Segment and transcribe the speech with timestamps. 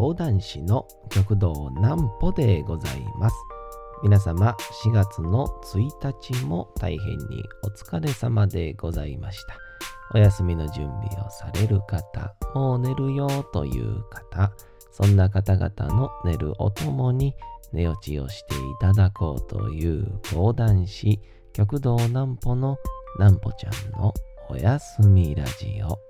[0.00, 3.36] 講談師の極道南歩でございます。
[4.02, 9.58] 皆様4月の1日も大変にお疲れ様でございました。
[10.14, 14.50] お休みの準備をされる方、もう寝るよという方、
[14.90, 17.34] そんな方々の寝るおともに
[17.74, 21.20] 寝落ちをしていただこうという講談師、
[21.52, 22.78] 極道南歩の
[23.18, 24.14] 南歩ちゃんの
[24.48, 26.09] おやすみラジオ。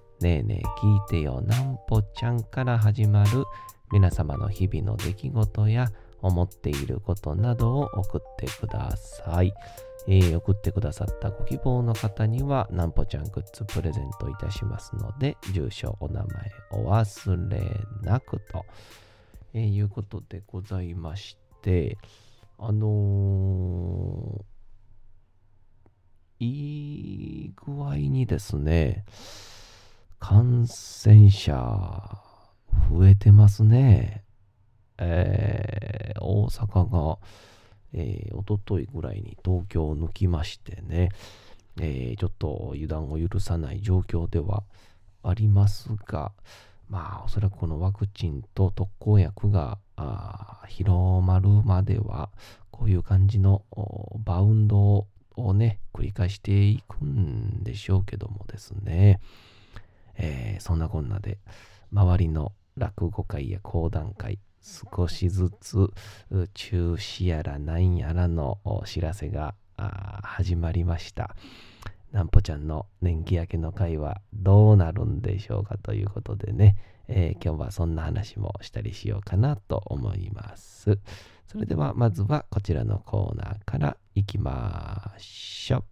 [0.21, 3.43] ねえねえ聞いてよなんぽちゃんから始まる
[3.91, 5.91] 皆様の日々の出来事や
[6.21, 9.51] 思っていることなどを送ってください。
[10.07, 17.61] えー送ってくださったご希望の方にはなんぽちゃんグッズプレゼントいたしますので住所お名前お忘れ
[18.01, 18.65] なくと、
[19.53, 21.99] えーいうことでございまして
[22.57, 24.43] あのー
[26.43, 29.05] いい具合にですね
[30.21, 32.19] 感染者
[32.91, 34.23] 増えてますね。
[34.99, 37.17] えー大阪が、
[37.93, 41.09] えー、おとといぐらいに東京を抜きましてね、
[41.79, 44.63] えーちょっと油断を許さない状況では
[45.23, 46.31] ありますが、
[46.87, 49.79] まあ、おそらくこのワクチンと特効薬が
[50.67, 52.29] 広まるまでは、
[52.69, 53.63] こういう感じの
[54.23, 59.19] バウンドをね、繰り返していくんでしょうけどもですね、
[60.17, 61.39] えーそんなこんなで
[61.91, 65.89] 周りの落語会や講談会少しずつ
[66.53, 69.55] 中止やらなんやらのお知らせが
[70.23, 71.35] 始まりました。
[72.11, 76.75] なんぽちゃんの年季明けの会はどうなるんでしょうかということでね、
[77.07, 80.99] えー今日はそんな話もしたりしようかなと思います。
[81.47, 85.83] それではまずはこちらのコーナーからいきましょ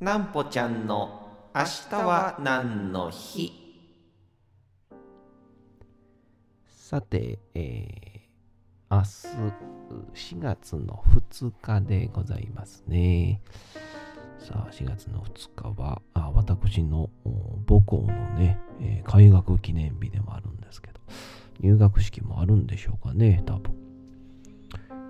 [0.00, 0.04] う。
[0.04, 1.23] なんぽちゃんの
[1.56, 3.52] 明日は何の日？
[6.66, 8.24] さて、えー
[8.90, 13.40] 明日4月の2日でございますね。
[14.40, 17.08] さあ、4月の2日は、あ私の
[17.68, 21.00] 母校のね、えー開学記念日でもあるんですけど、
[21.60, 23.74] 入学式もあるんでしょうかね、多分。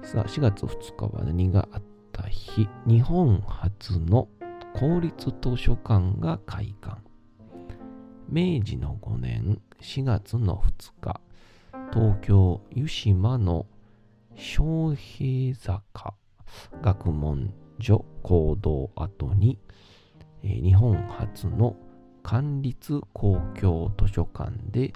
[0.03, 1.83] さあ、4月2日は何があっ
[2.13, 2.69] た日？
[2.87, 4.29] 日本初の
[4.75, 7.01] 公立図書館が開館。
[8.29, 11.21] 明治の5年4月の2日、
[11.93, 13.67] 東京湯島の
[14.35, 16.15] 昌平坂
[16.83, 19.61] 学問所講堂跡に、
[20.43, 21.77] 日本初の
[22.25, 24.93] 官立公共図書館で、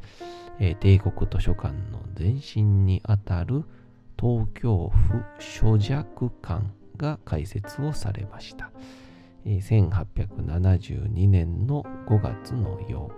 [0.80, 3.62] 帝国図書館の前身にあたる
[4.18, 6.64] 東京府書弱館
[6.96, 8.72] が開設をされました。
[9.44, 13.08] 1872年の5月の8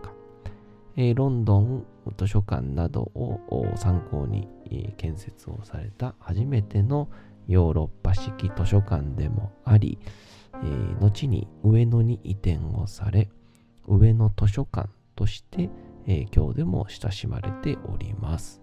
[0.97, 1.85] 日、ロンドン
[2.17, 4.49] 図書館などを参考に、
[4.97, 7.09] 建設をされた初めての
[7.49, 9.99] ヨーロッパ式図書館でもあり、
[11.01, 13.29] 後に上野に移転をされ、
[13.87, 15.71] 上野図書館として、
[16.35, 18.63] 今日でも親しまれております。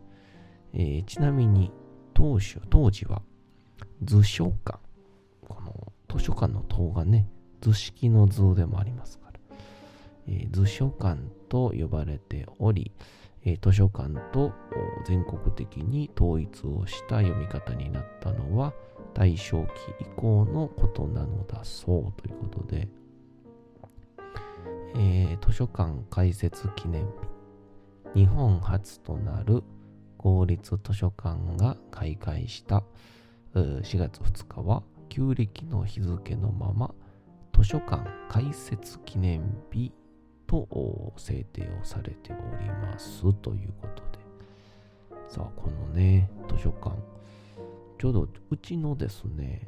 [1.05, 1.71] ちなみに
[2.13, 3.21] 当初当時は
[4.03, 4.79] 図書館、
[5.47, 7.27] この図書館の塔がね、
[7.61, 9.39] 図式の図でもありますから、
[10.27, 11.19] えー図書館
[11.49, 12.91] と呼ばれており、
[13.43, 14.53] えー図書館と
[15.05, 18.73] 全国的に統一をした読み方になったのは
[19.13, 19.65] 大正
[19.99, 22.87] 期以降のことなのだそうということで、
[24.95, 27.37] えー図書館開設記念日。
[28.13, 29.63] 日本初となる
[30.17, 32.83] 公立図書館が開会した
[33.53, 36.95] 4月2日は旧暦の日付のまま
[37.57, 39.91] 図書館開設記念日
[40.45, 44.19] と制定をされておりますということで。
[45.27, 46.95] さあこのね図書館。
[47.99, 49.65] ちょうどうちのですね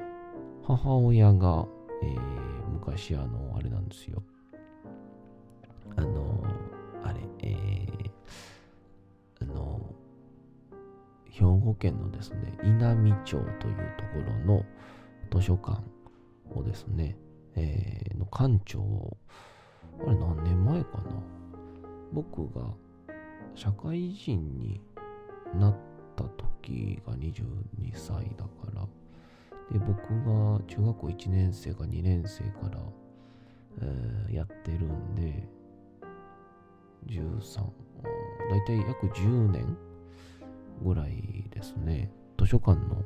[0.64, 1.66] 母親が、
[2.02, 4.22] えー昔あのあれなんですよ。
[5.96, 6.44] あの
[7.04, 8.10] あれえー
[9.42, 9.80] あの
[11.24, 13.48] 兵庫県のですね稲美町という
[13.98, 14.64] ところの
[15.32, 15.82] 図書館
[16.54, 17.16] をですね、
[17.56, 19.16] えーの館長を
[20.06, 21.22] あれ何年前かな。
[22.12, 22.66] 僕が
[23.54, 24.80] 社会人に
[25.54, 25.76] なっ
[26.16, 27.44] た時が22
[27.94, 28.86] 歳だから。
[29.72, 32.80] で僕が中学校1年生か2年生から、
[33.82, 35.48] えー、やってるんで
[37.06, 37.60] 13
[38.50, 39.76] 大体約10年
[40.82, 42.10] ぐらいですね。
[42.38, 43.04] 図書館の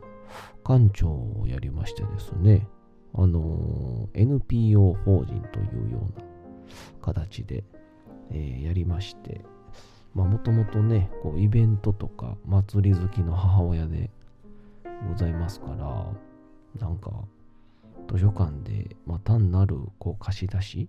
[0.64, 2.66] 館長をやりましてですね。
[3.16, 6.24] あの NPO 法人というような
[7.00, 7.64] 形で、
[8.30, 9.42] えー、やりまして
[10.14, 14.10] まあもともとねこうイベントとか祭り好きの母親で
[15.08, 16.06] ございますから
[16.80, 17.10] なんか
[18.08, 20.88] 図書館で、まあ、単なるこう貸し出し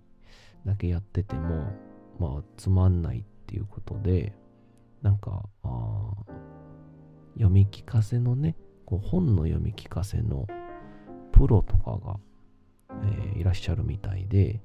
[0.64, 1.72] だけやってても
[2.18, 4.34] まあつまんないっていうことで
[5.02, 6.10] なんかあ
[7.34, 10.46] 読み聞かせのねこう本の読み聞かせの
[11.36, 12.16] プロとかが、
[12.90, 14.60] えー、いらっしゃるみたいで、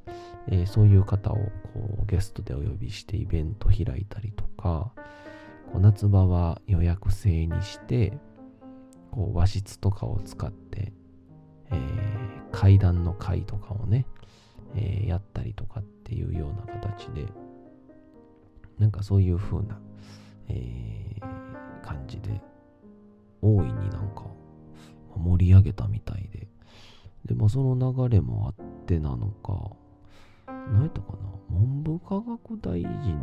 [0.47, 4.91] えー、そういう方をこうゲストでお呼びしてイベント開いたりとか
[5.71, 8.13] こう夏場は予約制にして
[9.11, 10.93] こう和室とかを使って
[11.71, 11.79] えー、
[12.51, 14.05] 階段の階とかをね、
[14.75, 17.25] えー、やったりとかっていうような形で、
[18.77, 19.79] なんかそういう風な、
[20.49, 22.41] えー、感じで、
[23.41, 24.25] 大いになんか
[25.15, 26.47] 盛り上げたみたいで、
[27.25, 29.71] で、まあその流れもあってなのか、
[30.47, 31.19] 何やったかな
[31.49, 33.13] 文部科学大臣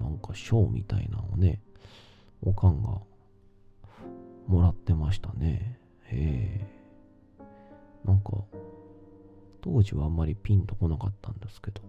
[0.00, 1.60] のなんか賞みたいなのをね、
[2.42, 3.00] おかんが
[4.46, 5.78] もらってましたね。
[6.04, 6.82] へえ。
[8.04, 8.32] なんか、
[9.60, 11.80] 当時はあんまりピンとこなかったんですけど、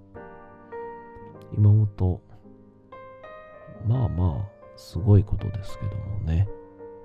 [1.58, 2.22] 今もと、
[3.88, 6.48] まあまあ、すごいことですけどもね、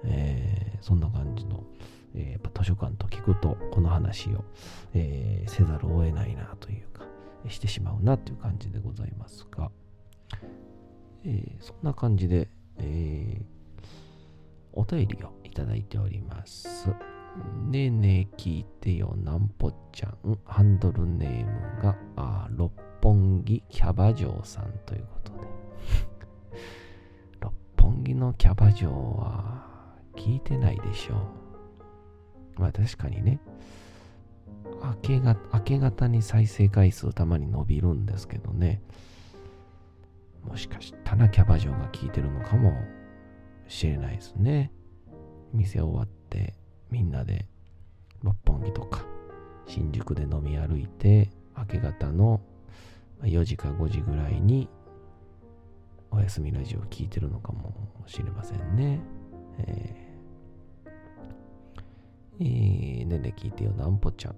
[0.05, 1.65] えー、そんな感じの、
[2.15, 4.45] えー、やっぱ図書館と聞くと、この話を、
[4.95, 7.05] えー、せざるを得ないなというか、
[7.49, 9.71] してしまうなという感じでございますが、
[11.25, 13.43] えー、そんな感じで、えー、
[14.73, 16.89] お便りをいただいております。
[17.67, 20.39] ねえねえ聞いてよなんぽちゃん。
[20.45, 22.73] ハンドルネームが、あ六
[23.03, 25.39] 本木キャバ嬢さんということで。
[27.41, 31.38] 六本木のキャバ嬢は聞いてないでしょう。
[32.59, 33.41] まあ確かにね、
[34.83, 38.83] 明けが明け方に再生回数たまに伸びるんですけどね。
[40.45, 42.73] もしかしたらキャバ嬢が聞いてるのかも
[43.67, 44.73] しれないですね。
[45.53, 46.55] 店終わって
[46.91, 47.47] みんなで
[48.23, 49.05] 六本木とか
[49.67, 52.41] 新宿で飲み歩いて明け方の
[53.23, 54.69] 4時か5時ぐらいに
[56.11, 57.75] おやすみラジオを聴いてるのかも
[58.07, 59.01] しれませんね。
[59.59, 60.08] えー、
[62.41, 64.37] えー、ねね聞いてよなんぽちゃん。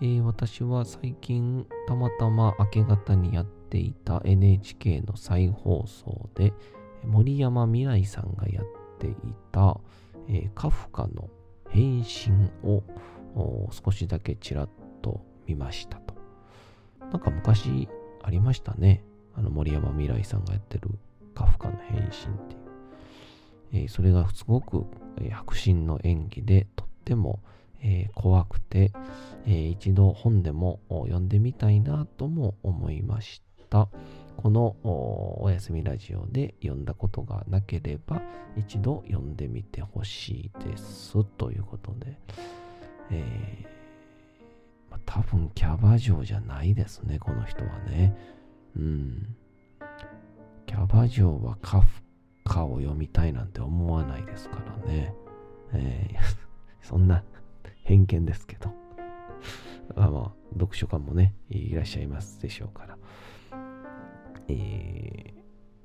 [0.00, 6.52] えー、私は最近たまたま明け方にやっていた NHK の再放送で
[7.04, 8.64] 森山未来さんがやっ
[8.98, 9.16] てい
[9.52, 9.78] た、
[10.28, 11.28] えー、カフカの
[11.68, 12.82] 変身を
[13.70, 14.68] 少しだけちらっ
[15.00, 16.14] と見ましたと。
[17.00, 17.88] なんか昔
[18.22, 19.04] ありましたね。
[19.34, 20.90] あの森山未来さんがやってる
[21.34, 22.10] カフカの変身っ
[22.48, 22.62] ていう。
[23.74, 24.84] えー、それがすごく、
[25.18, 27.40] えー、迫真の演技でとっても、
[27.82, 28.92] え、怖くて、
[29.46, 33.88] え一度本でも読んでみたいなとも思いました。
[34.36, 34.76] この
[35.42, 38.22] おやすみラジオで読んだことがなければ
[38.56, 42.18] 一度読んでみてほしいですということで、
[43.10, 48.16] えー、ま、多分キャバ嬢じゃないですね、この人はね。
[48.76, 49.36] うん。
[50.66, 52.02] キャバ嬢はカフ
[52.44, 55.14] カを読みたいなんて思わないですからね。
[55.72, 56.51] えー、
[56.82, 57.24] そんな
[57.84, 58.70] 偏見ですけど。
[59.94, 62.98] まあまあ、読書家もね、いらっしゃいますでしょうから。
[64.48, 65.34] え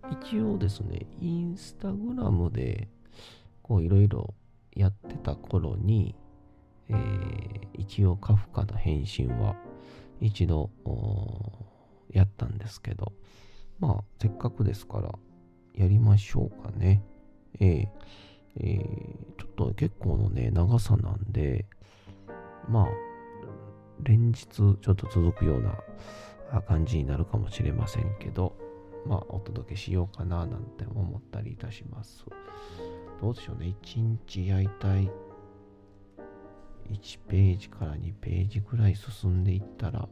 [0.04, 2.90] ー、一応ですね、インスタグラムで、
[3.62, 4.34] こういろいろ
[4.74, 6.16] やってた頃に、
[6.90, 9.56] えー、一応カフカの返信は
[10.22, 10.70] 一度
[12.12, 13.12] やったんですけど、
[13.80, 15.12] まあ、せっかくですから
[15.74, 17.04] やりましょうかね。
[17.60, 17.88] えー、
[18.60, 21.66] えー、ちょっと結構のね、長さなんで、
[22.68, 22.88] まあ、
[24.04, 28.56] 連日ちょっと続くような感じになるかもしれませんけど、
[29.06, 32.26] まあ、お届けしようかななんて思ったりいたします。
[33.22, 33.76] どうでしょうね。
[33.84, 35.10] 1日やりたい
[36.92, 40.08] 1ページから2ページぐらい進んでいったら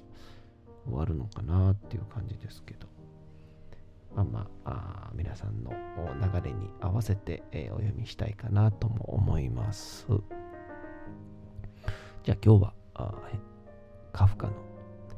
[0.86, 2.95] 終わるのかなっていう感じですけど。
[4.16, 5.72] まあまあ、皆さんの
[6.34, 10.08] 流れに合わせて、えー、お読みしたいかなとも思います。
[12.24, 13.14] じゃあ今日はあ
[14.14, 14.54] カフカの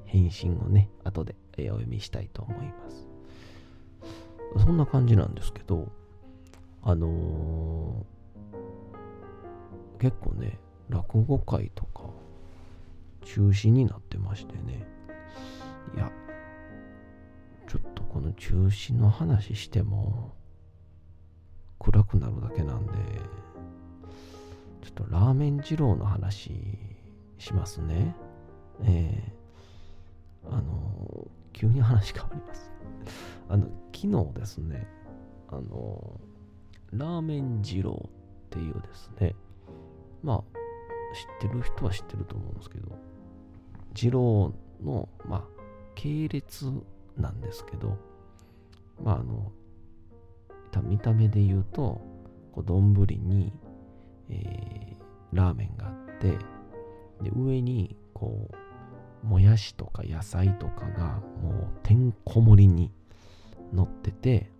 [0.05, 3.07] 返信をね、後で、えお読みしたいと思います。
[4.65, 5.87] そんな感じなんですけど、
[6.81, 10.57] あのー、結構ね、
[10.89, 12.03] 落語会とか
[13.25, 14.87] 中止になってましてね。
[15.95, 16.11] いや、
[17.67, 20.33] ちょっとこの中止の話しても
[21.79, 22.93] 暗くなるだけなんで、
[24.83, 26.51] ちょっとラーメン二郎の話
[27.37, 28.15] しますね。
[28.83, 32.71] えー、あの、急に話変わります。
[33.49, 34.87] あの、昨日ですね、
[35.49, 36.19] あの、
[36.93, 39.35] ラーメン二郎っていうですね、
[40.23, 40.43] まあ、
[41.41, 42.97] 知ってる人は知ってると思うんですけど、
[43.93, 45.43] 二郎の、まあ、
[45.95, 46.71] 系列
[47.17, 47.97] なんですけど、
[49.03, 49.51] まあ、あの、
[50.83, 52.01] 見た目で言うと、
[52.51, 53.51] こう丼に、
[54.29, 56.37] えー、ラーメンがあって、
[57.21, 58.49] で、上に、こ
[59.23, 62.91] う、もやしとか野菜とかがもうてんこ盛りに
[63.73, 64.51] 乗ってて、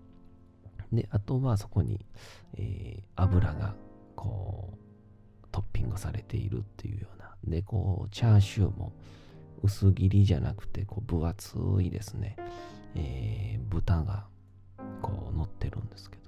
[0.92, 2.06] で、あとはそこに、
[2.56, 3.76] えー、油が
[4.16, 4.78] こう、
[5.52, 7.36] トッピングされているっていうような。
[7.46, 8.94] で、こう、チャーシューも
[9.64, 12.36] 薄切りじゃなくて、こう、分厚いですね、
[12.96, 14.26] えー、豚が
[15.02, 16.24] こう乗ってるんですけど。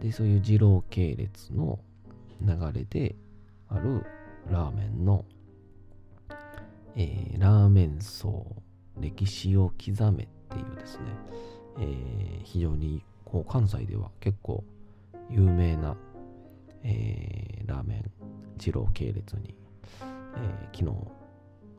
[0.00, 1.78] で、そういう二郎系列の
[2.40, 3.14] 流れで
[3.68, 4.04] ある
[4.50, 5.24] ラーメンの、
[6.96, 8.46] えー、ラーメン層
[9.00, 11.04] 歴史を刻めっていうですね、
[11.78, 14.64] えー、非常にこう関西では結構
[15.30, 15.96] 有名な、
[16.82, 18.10] えー、ラーメン
[18.58, 19.54] 二郎系列に、
[20.36, 21.21] えー、昨日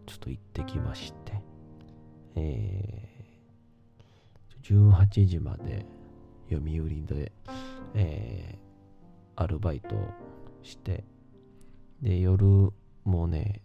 [0.05, 1.41] ちょっと行ってきまして、
[2.35, 5.85] えー、18時まで
[6.49, 7.31] 読売で、
[7.93, 9.95] えー、アルバイト
[10.61, 11.03] して
[12.01, 12.71] で夜
[13.03, 13.61] もね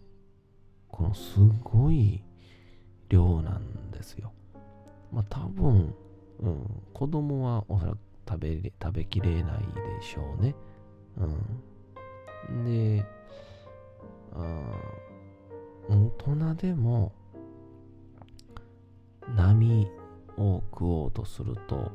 [0.87, 2.23] このすごい
[3.09, 4.33] 量なんですよ
[5.11, 5.93] まあ多分、
[6.39, 7.97] うん、子供はおそらく
[8.29, 9.59] 食べ食べきれない
[9.99, 10.55] でしょうね。
[11.17, 12.63] うん。
[12.63, 13.03] で、
[14.31, 14.37] あ
[15.89, 17.11] 大人でも
[19.35, 19.87] 波
[20.37, 21.91] を食おうとすると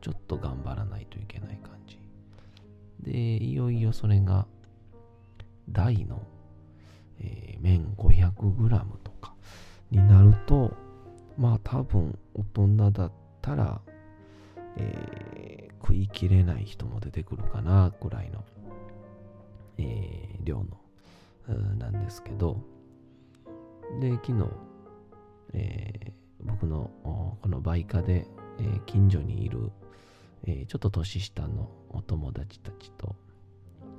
[0.00, 1.98] ちょっと頑張らないといけない感じ。
[3.00, 4.46] で、いよいよそれが
[5.68, 6.22] 大の、
[7.20, 8.68] えー、麺 500g
[9.04, 9.34] とか
[9.90, 10.74] になると
[11.36, 13.80] まあ多分大人だったら、
[14.76, 18.44] えー、食いきれない人も出てくるかなぐらいの、
[19.78, 20.66] えー、量の、
[21.78, 22.58] なんですけど、
[24.00, 24.48] で、昨日、
[25.54, 26.12] えー、
[26.44, 26.90] 僕の
[27.40, 28.26] このバイカで、
[28.58, 29.70] えー、近所にいる、
[30.44, 33.14] えー、ちょっと年下のお友達たちと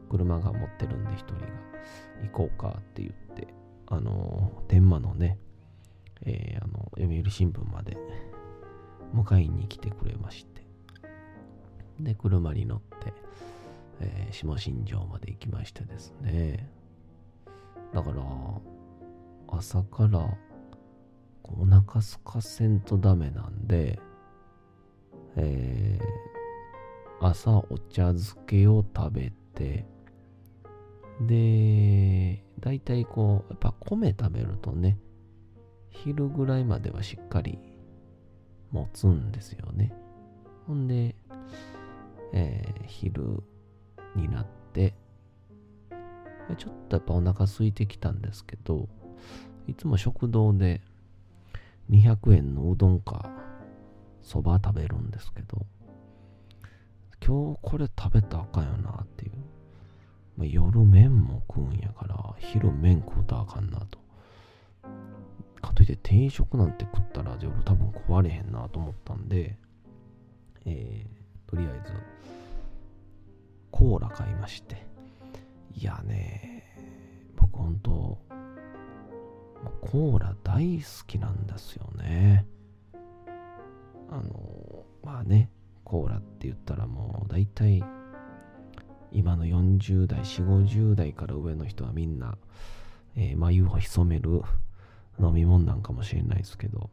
[0.10, 1.42] 車が持ってるんで一人が
[2.24, 3.48] 行こうかって言って、
[3.88, 5.38] あの天満のね、
[6.26, 7.98] えー、あの読売新聞まで
[9.14, 10.64] 迎えに来てくれまして、
[12.00, 13.14] で、車に乗って、
[14.00, 16.68] えー、下新庄まで行きましてですね。
[17.94, 18.24] だから、
[19.58, 20.38] 朝から
[21.44, 24.00] お腹すかせんとダメなんで、
[25.36, 29.86] えー、朝お茶漬けを食べて、
[31.22, 34.98] で、大体こう、やっぱ米食べるとね、
[35.90, 37.60] 昼ぐらいまではしっかり
[38.72, 39.94] 持つんですよね。
[40.66, 41.16] ほんで、
[42.34, 43.44] えー、昼
[44.16, 44.96] になって、
[46.58, 48.90] ちょっとやっぱお腹空いてきたんですけど、
[49.68, 50.82] いつも食堂で
[51.90, 53.30] 200円のうどんか
[54.22, 55.66] そば食べるんですけど、
[57.26, 59.32] 今日これ食べたらあかんよなっていう。
[60.36, 64.00] まあ、夜麺も食うんやから、昼麺食うたらあかんなと。
[65.62, 69.58] かといって定食なんて食ったら夜多分壊れへんなと思ったんで、
[70.66, 71.94] えー、とりあえず、
[73.72, 74.86] コーラ買いまして。
[75.76, 76.64] いやね、
[77.36, 78.20] 僕ほんと、
[79.92, 82.46] コーラ大好きなんですよね。
[84.10, 85.50] あの、まあね、
[85.84, 87.84] コーラって言ったらもう大体、
[89.12, 92.38] 今の40代、4、50代から上の人はみんな、
[93.16, 94.42] えー、眉を潜める
[95.20, 96.90] 飲み物なんかもしれないですけど、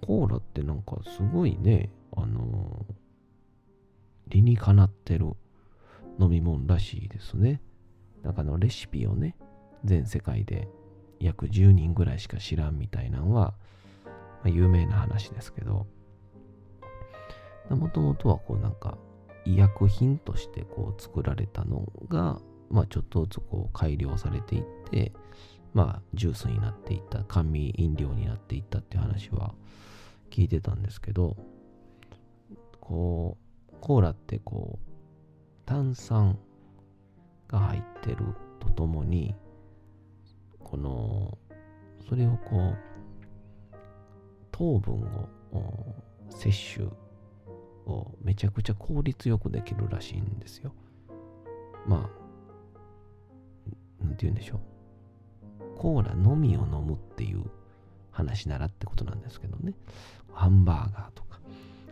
[0.00, 2.84] コーラってなんかすごいね、あの、
[4.26, 5.26] 理にかなってる
[6.18, 7.62] 飲み物らしいですね。
[8.24, 9.36] なんかのレシピをね、
[9.84, 10.68] 全世界で
[11.20, 13.54] 約10人ぐらいしか知らんみたいなのは、
[14.04, 14.12] ま
[14.44, 15.86] あ、有名な話ですけど、
[17.70, 18.96] もともとはこうなんか
[19.44, 25.12] 医薬品としてこう作られたのが、まあちょっとずつこう改良されていって、
[25.76, 29.52] まあ、ジュースになっていった、甘味飲料になっていったっていう話は
[30.30, 31.36] 聞いてたんですけど、
[32.80, 33.36] こ
[33.70, 36.38] う、コーラってこう、炭酸
[37.46, 38.16] が入ってる
[38.58, 39.34] とともに、
[40.66, 41.38] この、
[42.08, 42.76] それをこう、
[44.50, 44.94] 糖分
[45.52, 45.94] を
[46.28, 46.90] 摂取
[47.86, 50.74] をめちゃくちゃ効率よくできるらしいんですよ。
[51.86, 52.10] ま
[54.00, 54.60] あ、なんて言うんでしょう。
[55.76, 57.44] コーラのみを飲むっていう
[58.10, 59.72] 話ならってことなんですけどね。
[60.32, 61.38] ハンバーガーとか、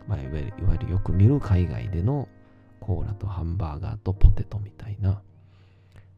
[0.05, 2.27] まあ、いわゆるいわゆるよく見る海外での
[2.81, 5.21] コーラとハンバーガーとポテトみたいな、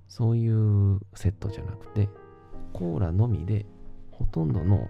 [0.08, 2.10] そういうセットじゃなくて、
[2.78, 3.66] コーラのみで
[4.12, 4.88] ほとんどの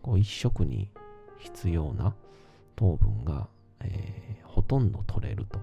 [0.00, 0.90] こう一食に
[1.38, 2.14] 必要な
[2.74, 3.48] 糖分が、
[3.80, 5.60] えー、ほとんど取れると。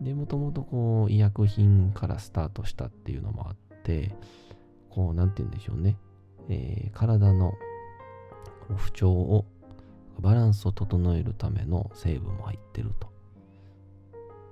[0.00, 4.12] で、もともとこう医薬品からスタートしたっていうのもあって、
[4.88, 5.96] こう、なんて言うんでしょうね。
[6.48, 7.52] えー、体の
[8.76, 9.44] 不調を、
[10.18, 13.08] バランスを整えるための成分も入ってると。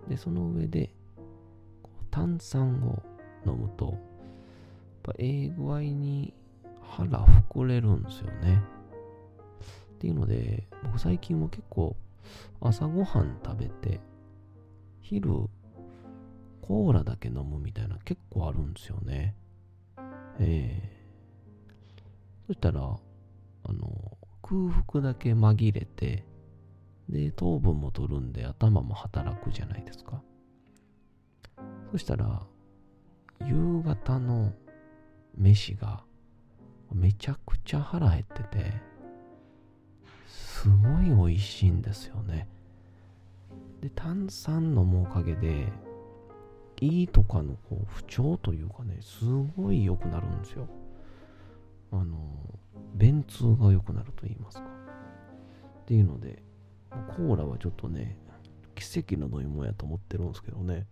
[0.08, 0.90] で、その上で、
[2.10, 3.02] 炭酸を
[3.44, 3.98] 飲むと、
[5.08, 6.34] やっぱええ具合に
[6.82, 8.62] 腹膨れるんですよね。
[9.94, 11.96] っていうので、僕最近も結構
[12.60, 14.00] 朝ごはん食べて、
[15.00, 15.48] 昼
[16.60, 19.34] コーラだけ飲むみたいな結構あるんですよね。
[20.40, 20.92] ええ、
[22.46, 26.24] そしたら、あの、空腹だけ紛れて、
[27.08, 30.22] で、糖分も取るんで頭も働くじゃないですか。
[31.90, 32.46] そしたら、
[33.46, 34.52] 夕方の
[35.38, 36.02] 飯が
[36.92, 38.72] めちゃくちゃ腹減ってて、
[40.26, 42.48] すごい美味しいんですよね。
[43.80, 45.72] で、炭酸飲むおかげで、
[46.80, 49.24] 胃とかのこう不調というかね、す
[49.56, 50.68] ごい良くなるんですよ。
[51.92, 52.16] あの、
[52.94, 54.64] 便通が良くなると言いますか。
[54.64, 56.42] っていうので、
[56.90, 58.18] コーラはちょっとね、
[58.74, 60.86] 奇跡の飲み物やと思ってるんですけどね。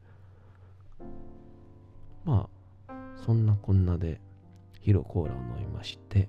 [2.25, 2.49] ま
[2.89, 2.93] あ、
[3.25, 4.21] そんなこんなで、
[4.87, 6.29] ヒロコーラを飲みまして、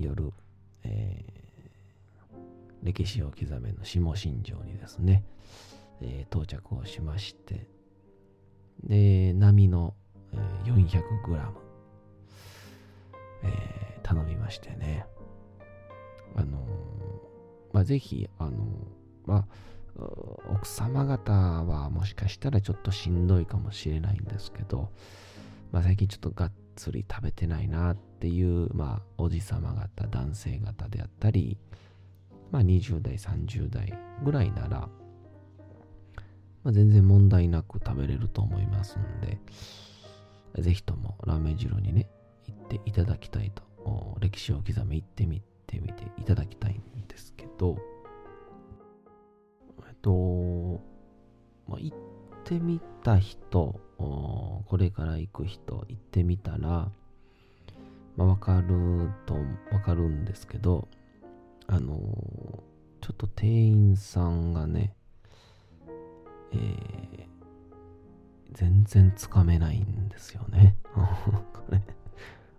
[0.00, 0.32] 夜、
[0.82, 5.22] えー、歴史を刻めの下新庄にですね、
[6.00, 7.68] えー、到着をしまして、
[8.82, 9.94] で、波の、
[10.32, 11.52] え、400g、
[13.44, 15.06] えー、頼みましてね、
[16.34, 18.54] あのー、まあ、ぜひ、あのー、
[19.24, 19.46] まあ、
[20.52, 24.90] 奥様方はもしかしたらちょっとしんどいかもしれないんですけど、
[25.70, 31.58] まあ、最近ちょっとがっつり食べてないなっていう、まあ、おじさま方、男性方であったり、
[32.52, 33.92] まあ、20代、30代
[34.24, 34.88] ぐらいなら、
[36.62, 39.40] まあ、全然問題なく食べれると思いますんで、
[40.62, 42.08] ぜひともラーメン二郎にね、
[42.46, 47.76] 行っていただきたいと、歴史を刻め行ってみてみていただきたいんですけど、
[49.88, 50.80] えっと、
[51.66, 51.96] まあ、行っ
[52.48, 56.90] ってみた人、これから行く人、行ってみたら、
[58.16, 59.34] まあ、わかると、
[59.70, 60.88] わかるんですけど、
[61.66, 61.92] あの
[63.02, 64.94] ちょっと店員さんがね、
[66.52, 67.26] えー、
[68.52, 70.74] 全然つかめないんですよね。
[70.94, 71.02] こ
[71.70, 71.82] れ、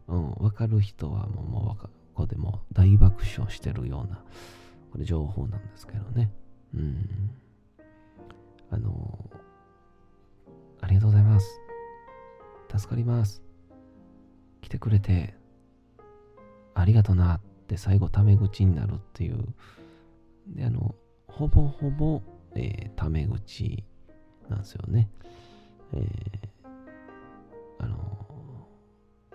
[0.07, 4.23] うん、わかる人はもう、もうわか、ここでも大爆笑してるような、
[4.91, 6.31] これ情報なんですけどね。
[6.75, 7.31] うん。
[8.71, 9.08] あの
[12.79, 13.41] 助かります。
[14.61, 15.35] 来てくれて、
[16.73, 19.45] ありがとなって最後タメ口になるっていう。
[20.47, 20.95] で、あの、
[21.27, 22.21] ほぼほぼ
[22.55, 23.83] えー、タメ口
[24.49, 25.09] なんですよね。
[25.93, 26.03] えー、
[27.79, 28.67] あの、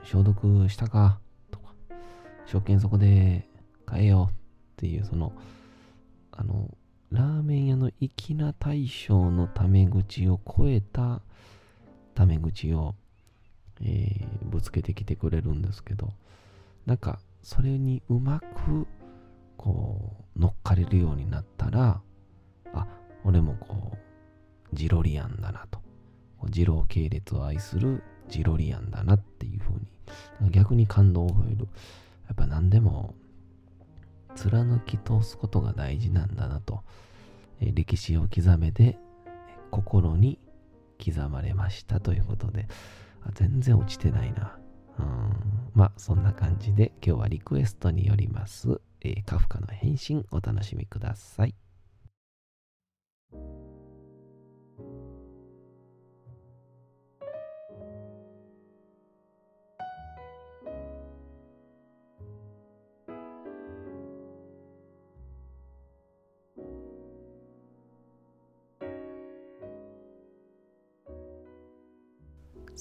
[0.02, 1.74] 消毒したかとか、
[2.46, 3.48] 食券そこで
[3.86, 4.34] 買えよっ
[4.76, 5.32] ていう、その、
[6.32, 6.68] あの、
[7.10, 11.22] ラーメン屋の粋な大将のタメ口を超えた
[12.14, 12.94] タメ口を、
[13.80, 16.12] えー、ぶつけてきてくれるんですけど、
[16.86, 18.86] なんか、それにうまく、
[19.56, 22.00] こう、乗っかれるようになったら、
[22.72, 22.86] あ、
[23.24, 23.92] 俺もこ
[24.72, 25.80] う、ジロリアンだなと。
[26.50, 31.68] ジロー系列を愛するジロリアンだなっていう風に、逆に感動を覚える。
[32.26, 33.14] やっぱ何でも、
[34.34, 36.82] 貫き通すことが大事なんだなと、
[37.60, 38.98] え歴史を刻めて、
[39.70, 40.38] 心に
[41.04, 42.66] 刻まれましたということで、
[43.32, 44.58] 全然落ちてないな。
[44.98, 51.54] うんまあ、そんな感じで今日はリクエストによります、えー、カフカの返信お楽しみください。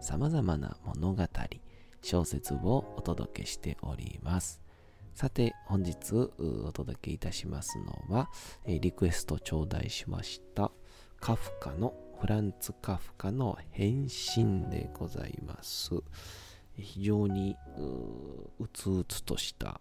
[0.00, 1.24] 様々な物語、
[2.02, 4.60] 小説をお届けしております。
[5.14, 8.30] さて、本日お届けいたしますのは、
[8.66, 10.70] リクエスト頂戴しました、
[11.18, 15.90] カフカの、フランツ・カフカの変身でございます。
[16.76, 17.56] 非常に
[18.58, 19.80] うつうつとした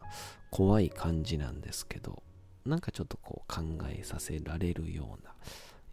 [0.49, 2.23] 怖い感じなんですけど、
[2.65, 5.25] なんかちょっとこう考えさせられるよう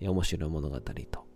[0.03, 1.27] な面白い物語と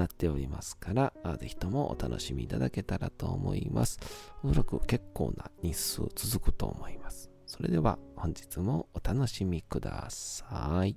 [0.00, 3.98] なっておりますから、ぜひともお楽しみいただけたらと思います。
[4.42, 7.30] おそらく結構な日数続くと思います。
[7.46, 10.96] それでは本日もお楽しみください。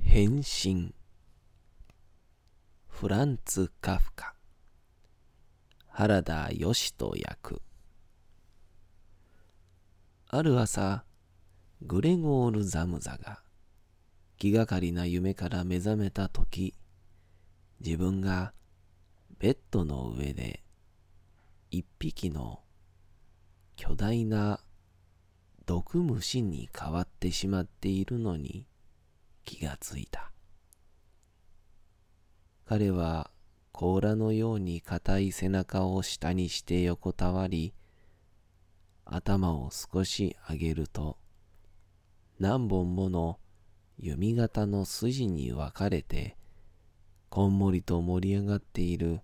[0.00, 0.94] 変身
[3.00, 4.34] フランツ・カフカ
[5.86, 7.62] 原田義人役
[10.26, 11.04] ある朝
[11.80, 13.38] グレゴール・ザムザが
[14.36, 16.74] 気がかりな夢から目覚めた時
[17.78, 18.52] 自分が
[19.38, 20.64] ベッドの上で
[21.70, 22.62] 一匹の
[23.76, 24.58] 巨大な
[25.66, 28.66] 毒虫に変わってしまっているのに
[29.44, 30.32] 気がついた。
[32.68, 33.30] 彼は
[33.72, 37.72] 甲羅のように硬い背中を下にして横たわり、
[39.06, 41.16] 頭を少し上げると、
[42.38, 43.38] 何本もの
[43.96, 46.36] 弓形の筋に分かれて、
[47.30, 49.22] こんもりと盛り上がっている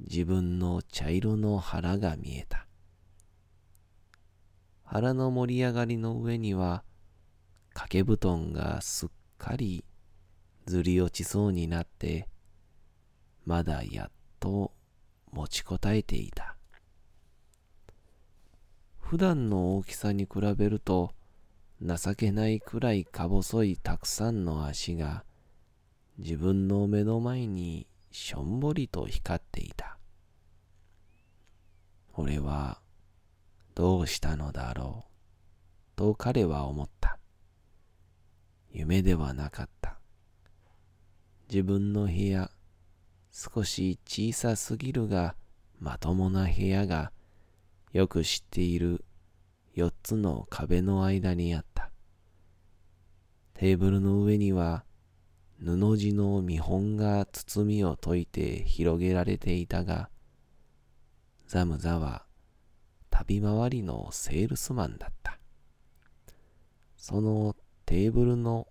[0.00, 2.66] 自分の茶色の腹が見えた。
[4.82, 6.82] 腹の盛り上がりの上には、
[7.74, 9.08] 掛け布団がすっ
[9.38, 9.84] かり
[10.66, 12.28] ずり落ちそうになって、
[13.44, 14.72] まだやっと
[15.32, 16.56] 持ちこたえていた。
[18.98, 21.12] 普段の大きさに比べると
[21.82, 25.24] 情けないくらいか細いたくさんの足が
[26.18, 29.98] 自分の目の前にしょんぼりと光っていた。
[32.14, 32.80] 俺は
[33.74, 35.10] どうしたのだろう
[35.96, 37.18] と彼は思った。
[38.70, 39.98] 夢ではなかった。
[41.48, 42.50] 自分の部屋、
[43.30, 45.36] 少し小さすぎるが
[45.78, 47.12] まともな部屋が
[47.92, 49.04] よく知っている
[49.74, 51.90] 四つの壁の間にあった。
[53.54, 54.84] テーブルの上には
[55.62, 60.08] 布地の見本が包みを解いて広げられていたが、
[61.46, 62.24] ザムザは
[63.10, 65.38] 旅回りのセールスマンだった。
[66.96, 67.54] その
[67.86, 68.66] テーブルの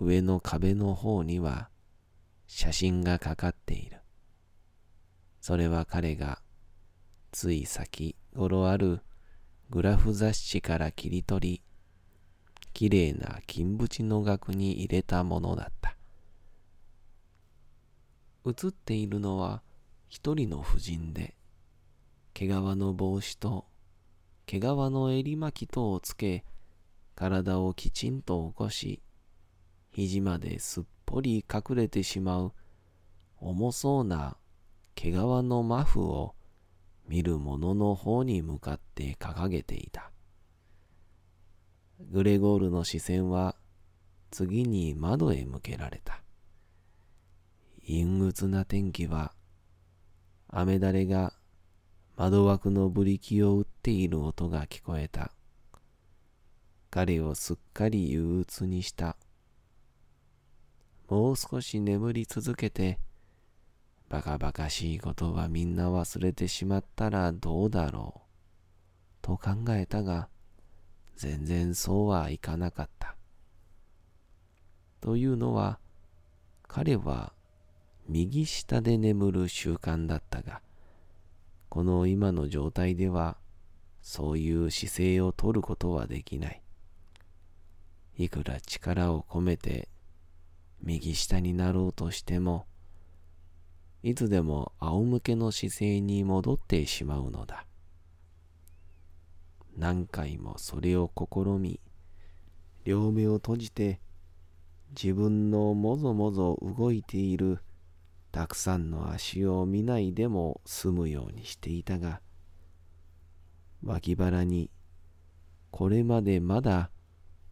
[0.00, 1.68] 上の壁の方には
[2.46, 3.98] 写真がかかっている。
[5.40, 6.40] それは彼が
[7.32, 9.00] つい先頃ある
[9.70, 11.62] グラフ雑誌から切り取り、
[12.72, 15.96] きれいな金縁の額に入れたものだった。
[18.44, 19.62] 写っているのは
[20.08, 21.36] 一人の婦人で、
[22.32, 23.66] 毛皮の帽子と
[24.46, 26.44] 毛皮の襟巻きとをつけ、
[27.16, 29.02] 体をきちんと起こし、
[29.90, 32.52] 肘まですっぽり隠れてしまう
[33.38, 34.36] 重そうな
[34.94, 36.34] 毛皮のマフを
[37.08, 40.10] 見る者の方に向かって掲げていた。
[42.10, 43.56] グレゴールの視線は
[44.30, 46.22] 次に窓へ向けられた。
[47.86, 49.32] 陰鬱な天気は
[50.48, 51.32] 雨だれが
[52.16, 55.30] 窓枠のブリキを打っている音が聞こえた。
[56.90, 59.16] 彼をすっかり憂鬱にした。
[61.08, 62.98] もう少し眠り続けて、
[64.08, 68.20] バカバカしいことはみんな忘れてしまったらどうだろう、
[69.22, 70.28] と考えたが、
[71.16, 73.16] 全然そうはいかなかった。
[75.00, 75.78] というのは、
[76.66, 77.32] 彼は
[78.08, 80.60] 右下で眠る習慣だったが、
[81.68, 83.36] この今の状態では、
[84.02, 86.62] そういう姿勢をとることはできない。
[88.18, 89.88] いくら力を込めて
[90.82, 92.66] 右下になろうとしても、
[94.02, 97.66] いつでも仰向けの姿勢に戻ってしまうのだ。
[99.76, 101.80] 何回もそれを試み、
[102.84, 104.00] 両目を閉じて
[104.90, 107.58] 自分のもぞもぞ動いている
[108.30, 112.20] たくさんの足を見ないでも済むようにしていたが、
[113.82, 114.70] 脇腹に
[115.70, 116.90] これまでまだ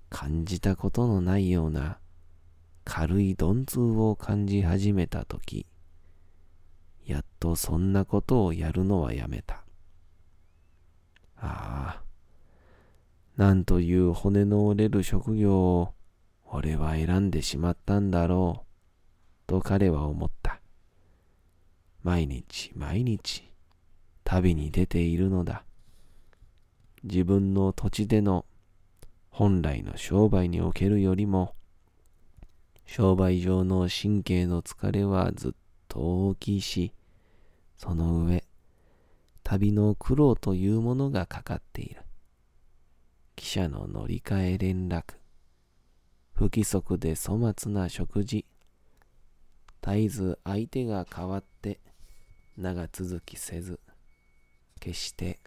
[0.09, 1.99] 感じたことのないような
[2.85, 5.67] 軽い鈍痛を感じ始めたとき、
[7.07, 9.65] やっとそんなことをやるのはやめた。
[11.37, 12.03] ああ、
[13.37, 15.95] なんという骨の折れる職業を
[16.45, 18.67] 俺は選んでしまったんだろう、
[19.47, 20.61] と彼は思った。
[22.03, 23.51] 毎日毎日
[24.25, 25.65] 旅に出ているのだ。
[27.03, 28.47] 自分の土地での
[29.31, 31.55] 本来の商売におけるよりも
[32.87, 35.53] 商売上の神経の疲れはずっ
[35.89, 36.93] と大きいし、
[37.77, 38.45] その上、
[39.43, 42.03] 旅の苦労というものがかかっている。
[43.37, 45.15] 汽車の乗り換え連絡、
[46.33, 48.47] 不規則で粗末な食事、
[49.83, 51.81] 絶えず相手が変わって
[52.57, 53.81] 長続きせず、
[54.81, 55.41] 決して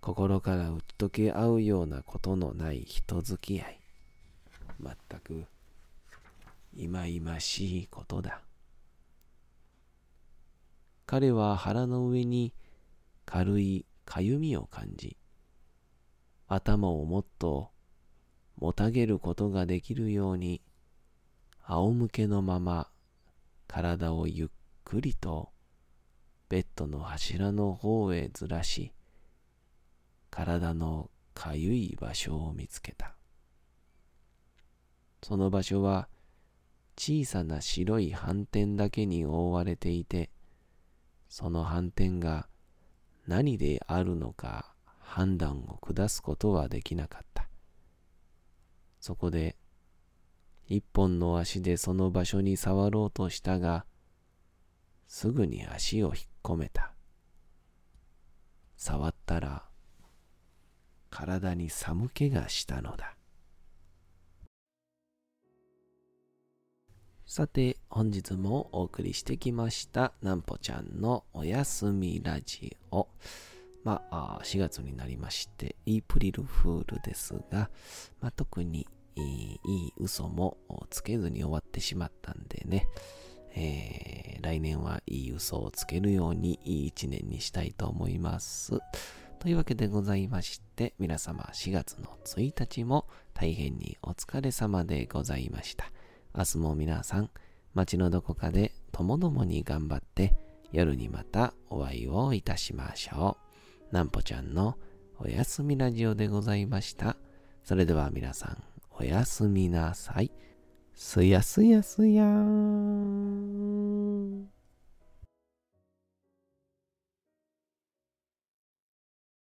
[0.00, 3.80] 心から打ち解け合うようなことのない人付き合い。
[4.80, 5.46] 全く
[6.76, 8.42] 忌々しいことだ。
[11.06, 12.52] 彼は腹の上に
[13.24, 15.16] 軽いかゆみを感じ、
[16.48, 17.70] 頭をもっと
[18.56, 20.62] もたげることができるように、
[21.62, 22.88] 仰向けのまま
[23.66, 24.48] 体をゆっ
[24.84, 25.50] くりと
[26.48, 28.92] ベッドの柱の方へずらし、
[30.30, 33.14] 体のかゆい場所を見つけた。
[35.22, 36.08] その場所は
[36.98, 40.30] 小さな白い斑点だけに覆われていて、
[41.28, 42.48] その斑点が
[43.26, 47.48] 何であるのか判断を下すことはできなかった。
[49.00, 49.56] そこで、
[50.68, 53.86] 一本の足でその場所に触ろうとしたが、
[55.06, 56.92] すぐに足を引っ込めた。
[58.76, 59.64] 触ったら、
[61.10, 63.15] 体に寒気がしたのだ。
[67.28, 73.08] さて、本日もお送りしてきました、なんぽちゃんのおやすみラジオ。
[73.82, 77.68] まあ、4月になりまして、イープリルフールですが、
[78.20, 78.86] まあ、特に
[79.16, 80.56] いい嘘も
[80.88, 82.86] つけずに終わってしまったんでね、
[83.56, 88.78] えー、来年はいい嘘をつけるようにいい一年にしたいと思います。
[89.40, 95.90] というわけでございまして、皆様4月の1日も大変にお疲れ様でございました。
[96.36, 97.30] 明日も皆さん、
[97.72, 100.36] 街のどこかでともどもに頑張って、
[100.70, 103.38] 夜にまたお会いをいたしましょ
[103.90, 103.94] う。
[103.94, 104.76] なんぽちゃんの
[105.18, 107.16] おやすみラジオでございました。
[107.64, 108.62] それでは皆さん、
[109.00, 110.30] おやすみなさい。
[110.94, 114.55] すやすやすやーん。